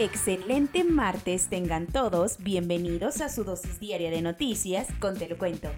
[0.00, 5.68] Excelente martes tengan todos, bienvenidos a su dosis diaria de noticias con Te lo cuento.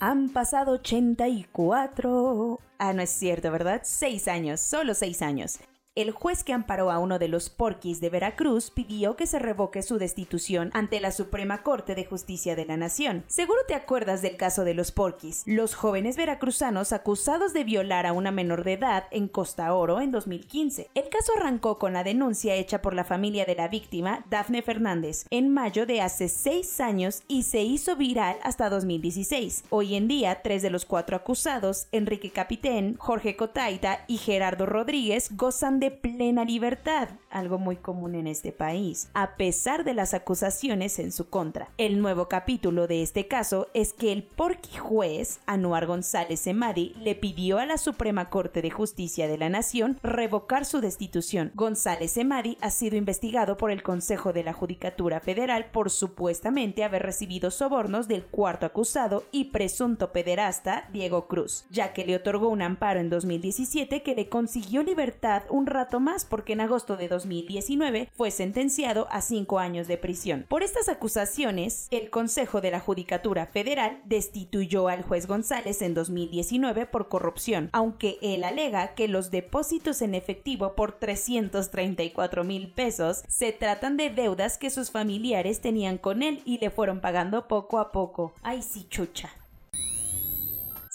[0.00, 2.58] Han pasado 84...
[2.78, 3.82] Ah, no es cierto, ¿verdad?
[3.84, 5.60] Seis años, solo seis años.
[5.94, 9.82] El juez que amparó a uno de los porquis de Veracruz pidió que se revoque
[9.82, 13.24] su destitución ante la Suprema Corte de Justicia de la Nación.
[13.26, 18.14] Seguro te acuerdas del caso de los porquis, los jóvenes veracruzanos acusados de violar a
[18.14, 20.88] una menor de edad en Costa Oro en 2015.
[20.94, 25.26] El caso arrancó con la denuncia hecha por la familia de la víctima, Dafne Fernández,
[25.28, 29.64] en mayo de hace seis años y se hizo viral hasta 2016.
[29.68, 35.36] Hoy en día, tres de los cuatro acusados, Enrique Capitén, Jorge Cotaita y Gerardo Rodríguez,
[35.36, 40.98] gozan de plena libertad, algo muy común en este país, a pesar de las acusaciones
[40.98, 41.70] en su contra.
[41.78, 47.14] El nuevo capítulo de este caso es que el porqui juez Anuar González Emadi le
[47.14, 51.50] pidió a la Suprema Corte de Justicia de la Nación revocar su destitución.
[51.54, 57.02] González Emadi ha sido investigado por el Consejo de la Judicatura Federal por supuestamente haber
[57.02, 62.62] recibido sobornos del cuarto acusado y presunto pederasta Diego Cruz, ya que le otorgó un
[62.62, 68.08] amparo en 2017 que le consiguió libertad un rato más porque en agosto de 2019
[68.12, 70.44] fue sentenciado a cinco años de prisión.
[70.48, 76.86] Por estas acusaciones, el Consejo de la Judicatura Federal destituyó al juez González en 2019
[76.86, 83.52] por corrupción, aunque él alega que los depósitos en efectivo por 334 mil pesos se
[83.52, 87.92] tratan de deudas que sus familiares tenían con él y le fueron pagando poco a
[87.92, 88.34] poco.
[88.42, 89.30] Ay, sí, chucha.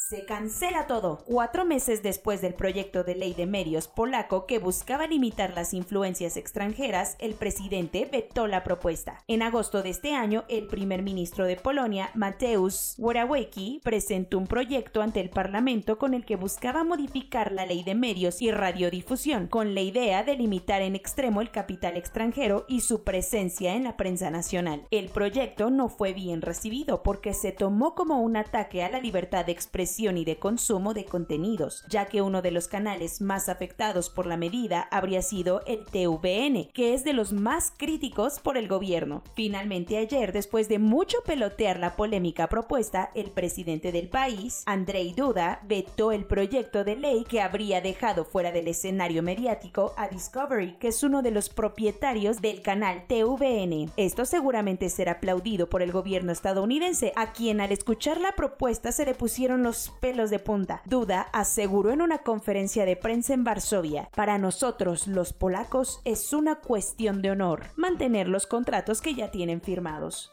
[0.10, 1.18] Se cancela todo.
[1.26, 6.38] Cuatro meses después del proyecto de ley de medios polaco que buscaba limitar las influencias
[6.38, 9.22] extranjeras, el presidente vetó la propuesta.
[9.28, 15.02] En agosto de este año, el primer ministro de Polonia, Mateusz Morawiecki, presentó un proyecto
[15.02, 19.76] ante el Parlamento con el que buscaba modificar la ley de medios y radiodifusión, con
[19.76, 24.30] la idea de limitar en extremo el capital extranjero y su presencia en la prensa
[24.30, 24.88] nacional.
[24.90, 29.46] El proyecto no fue bien recibido porque se tomó como un ataque a la libertad
[29.46, 34.12] de expresión y de consumo de contenidos, ya que uno de los canales más afectados
[34.12, 38.68] por la medida habría sido el TVN, que es de los más críticos por el
[38.68, 39.24] gobierno.
[39.34, 45.62] Finalmente ayer, después de mucho pelotear la polémica propuesta, el presidente del país, Andrei Duda,
[45.64, 50.90] vetó el proyecto de ley que habría dejado fuera del escenario mediático a Discovery, que
[50.90, 53.92] es uno de los propietarios del canal TVN.
[53.98, 59.06] Esto seguramente será aplaudido por el gobierno estadounidense, a quien al escuchar la propuesta se
[59.06, 60.82] le pusieron los pelos de punta.
[60.86, 66.56] Duda aseguró en una conferencia de prensa en Varsovia, para nosotros los polacos es una
[66.56, 70.32] cuestión de honor mantener los contratos que ya tienen firmados.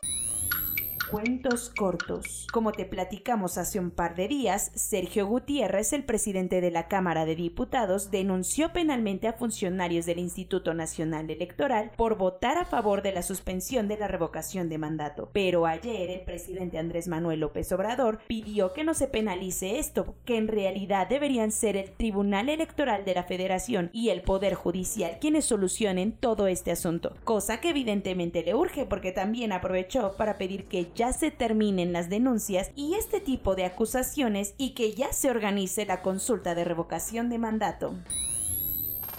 [1.14, 2.48] Cuentos cortos.
[2.52, 7.24] Como te platicamos hace un par de días, Sergio Gutiérrez, el presidente de la Cámara
[7.24, 13.12] de Diputados, denunció penalmente a funcionarios del Instituto Nacional Electoral por votar a favor de
[13.12, 15.30] la suspensión de la revocación de mandato.
[15.32, 20.36] Pero ayer el presidente Andrés Manuel López Obrador pidió que no se penalice esto, que
[20.36, 25.44] en realidad deberían ser el Tribunal Electoral de la Federación y el Poder Judicial quienes
[25.44, 30.88] solucionen todo este asunto, cosa que evidentemente le urge porque también aprovechó para pedir que
[30.92, 35.86] ya se terminen las denuncias y este tipo de acusaciones y que ya se organice
[35.86, 37.94] la consulta de revocación de mandato.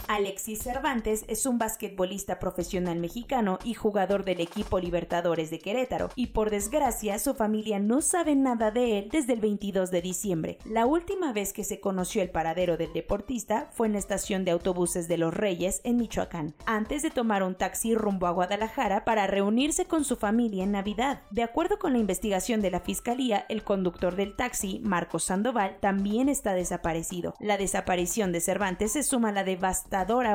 [0.08, 6.28] Alexis Cervantes es un basquetbolista profesional mexicano y jugador del equipo Libertadores de Querétaro, y
[6.28, 10.58] por desgracia su familia no sabe nada de él desde el 22 de diciembre.
[10.66, 14.52] La última vez que se conoció el paradero del deportista fue en la estación de
[14.52, 19.28] autobuses de Los Reyes en Michoacán, antes de tomar un taxi rumbo a Guadalajara para
[19.28, 21.22] reunirse con su familia en Navidad.
[21.32, 26.30] De acuerdo con la investigación de la fiscalía, el conductor del taxi, Marcos Sandoval, también
[26.30, 27.34] está desaparecido.
[27.40, 29.44] La desaparición de Cervantes se suma a la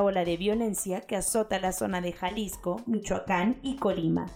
[0.02, 4.26] ola de violencia que azota la zona de Jalisco, Michoacán y Colima.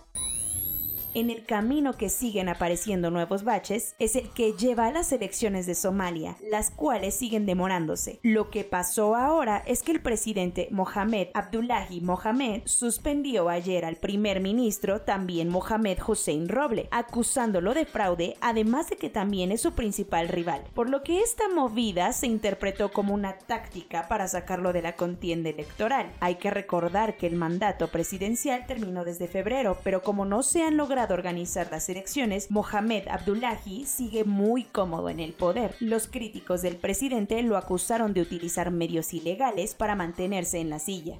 [1.14, 5.64] En el camino que siguen apareciendo nuevos baches es el que lleva a las elecciones
[5.64, 8.18] de Somalia, las cuales siguen demorándose.
[8.24, 14.40] Lo que pasó ahora es que el presidente Mohamed Abdullahi Mohamed suspendió ayer al primer
[14.40, 20.26] ministro, también Mohamed Hussein Roble, acusándolo de fraude, además de que también es su principal
[20.26, 24.96] rival, por lo que esta movida se interpretó como una táctica para sacarlo de la
[24.96, 26.10] contienda electoral.
[26.18, 30.76] Hay que recordar que el mandato presidencial terminó desde febrero, pero como no se han
[30.76, 35.74] logrado organizar las elecciones, Mohamed Abdullahi sigue muy cómodo en el poder.
[35.80, 41.18] Los críticos del presidente lo acusaron de utilizar medios ilegales para mantenerse en la silla.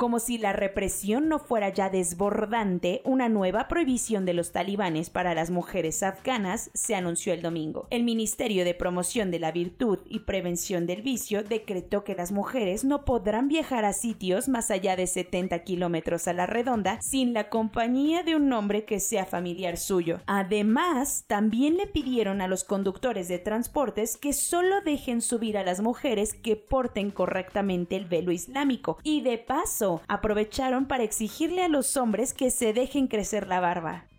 [0.00, 5.34] Como si la represión no fuera ya desbordante, una nueva prohibición de los talibanes para
[5.34, 7.86] las mujeres afganas se anunció el domingo.
[7.90, 12.82] El Ministerio de Promoción de la Virtud y Prevención del Vicio decretó que las mujeres
[12.82, 17.50] no podrán viajar a sitios más allá de 70 kilómetros a la redonda sin la
[17.50, 20.20] compañía de un hombre que sea familiar suyo.
[20.24, 25.82] Además, también le pidieron a los conductores de transportes que solo dejen subir a las
[25.82, 31.96] mujeres que porten correctamente el velo islámico y de paso aprovecharon para exigirle a los
[31.96, 34.09] hombres que se dejen crecer la barba.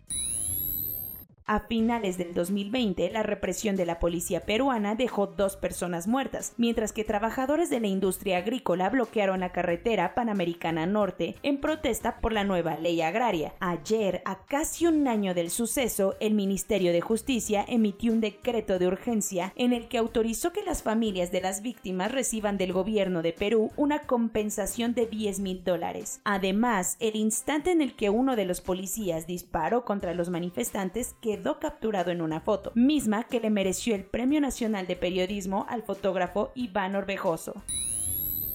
[1.46, 6.92] A finales del 2020, la represión de la policía peruana dejó dos personas muertas, mientras
[6.92, 12.44] que trabajadores de la industria agrícola bloquearon la carretera Panamericana Norte en protesta por la
[12.44, 13.54] nueva ley agraria.
[13.60, 18.86] Ayer, a casi un año del suceso, el Ministerio de Justicia emitió un decreto de
[18.86, 23.32] urgencia en el que autorizó que las familias de las víctimas reciban del gobierno de
[23.32, 26.20] Perú una compensación de 10 mil dólares.
[26.24, 31.58] Además, el instante en el que uno de los policías disparó contra los manifestantes quedó
[31.58, 36.52] capturado en una foto, misma que le mereció el Premio Nacional de Periodismo al fotógrafo
[36.54, 37.54] Iván Orbejoso.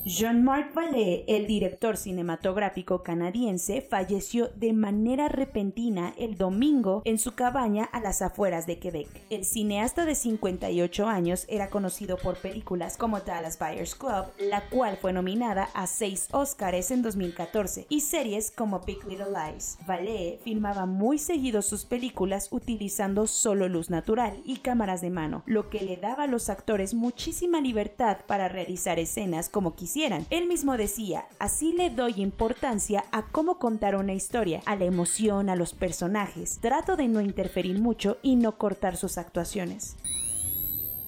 [0.08, 7.84] Jean-Marc Vallée, el director cinematográfico canadiense, falleció de manera repentina el domingo en su cabaña
[7.84, 9.10] a las afueras de Quebec.
[9.30, 14.96] El cineasta de 58 años era conocido por películas como Dallas Buyers Club, la cual
[14.96, 19.78] fue nominada a seis Oscars en 2014, y series como Big Little Lies.
[19.86, 25.70] Vallée filmaba muy seguido sus películas utilizando solo luz natural y cámaras de mano, lo
[25.70, 30.78] que le daba a los actores muchísima libertad para realizar escenas como quisieran él mismo
[30.78, 35.74] decía, así le doy importancia a cómo contar una historia, a la emoción, a los
[35.74, 36.60] personajes.
[36.60, 39.98] Trato de no interferir mucho y no cortar sus actuaciones.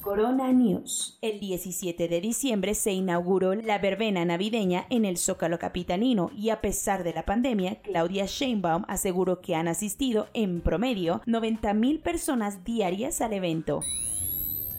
[0.01, 1.19] Corona News.
[1.21, 6.61] El 17 de diciembre se inauguró la verbena navideña en el Zócalo Capitanino y a
[6.61, 13.21] pesar de la pandemia, Claudia Sheinbaum aseguró que han asistido en promedio 90.000 personas diarias
[13.21, 13.81] al evento.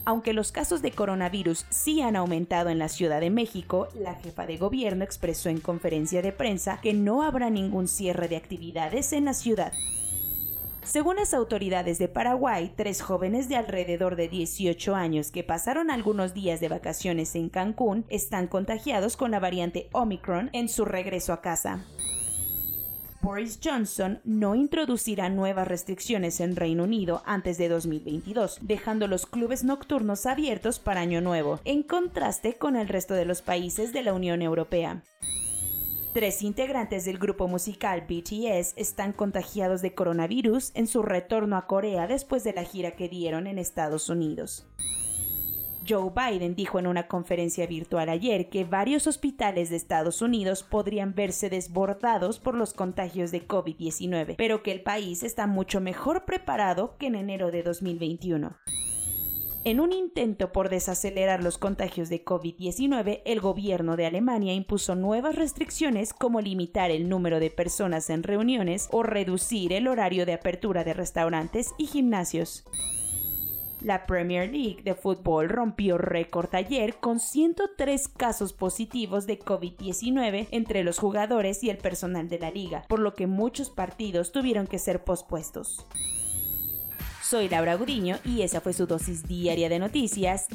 [0.03, 4.47] Aunque los casos de coronavirus sí han aumentado en la Ciudad de México, la jefa
[4.47, 9.25] de gobierno expresó en conferencia de prensa que no habrá ningún cierre de actividades en
[9.25, 9.73] la ciudad.
[10.83, 16.33] Según las autoridades de Paraguay, tres jóvenes de alrededor de 18 años que pasaron algunos
[16.33, 21.41] días de vacaciones en Cancún están contagiados con la variante Omicron en su regreso a
[21.41, 21.85] casa.
[23.21, 29.63] Boris Johnson no introducirá nuevas restricciones en Reino Unido antes de 2022, dejando los clubes
[29.63, 34.13] nocturnos abiertos para Año Nuevo, en contraste con el resto de los países de la
[34.13, 35.03] Unión Europea.
[36.15, 42.07] Tres integrantes del grupo musical BTS están contagiados de coronavirus en su retorno a Corea
[42.07, 44.65] después de la gira que dieron en Estados Unidos.
[45.91, 51.13] Joe Biden dijo en una conferencia virtual ayer que varios hospitales de Estados Unidos podrían
[51.13, 56.95] verse desbordados por los contagios de COVID-19, pero que el país está mucho mejor preparado
[56.97, 58.55] que en enero de 2021.
[59.65, 65.35] En un intento por desacelerar los contagios de COVID-19, el gobierno de Alemania impuso nuevas
[65.35, 70.85] restricciones como limitar el número de personas en reuniones o reducir el horario de apertura
[70.85, 72.63] de restaurantes y gimnasios.
[73.83, 80.83] La Premier League de fútbol rompió récord ayer con 103 casos positivos de COVID-19 entre
[80.83, 84.77] los jugadores y el personal de la liga, por lo que muchos partidos tuvieron que
[84.77, 85.87] ser pospuestos.
[87.23, 90.47] Soy Laura Gudiño y esa fue su dosis diaria de noticias.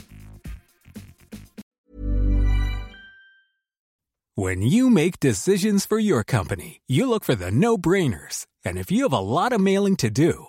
[4.36, 8.46] When you make decisions for your company, you look for the no-brainers.
[8.64, 10.48] And if you have a lot of mailing to do,